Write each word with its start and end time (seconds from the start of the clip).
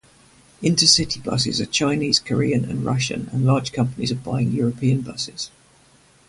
Intercity 0.63 1.23
buses 1.23 1.61
are 1.61 1.67
Chinese, 1.67 2.17
Korean 2.17 2.65
and 2.65 2.83
Russian, 2.83 3.29
and 3.31 3.45
large 3.45 3.71
companies 3.71 4.11
are 4.11 4.15
buying 4.15 4.51
European 4.51 5.01
buses. 5.01 5.51